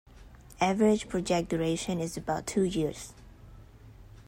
Average 0.59 1.07
project 1.09 1.49
duration 1.49 1.99
is 1.99 2.17
about 2.17 2.47
two 2.47 2.63
years. 2.63 3.13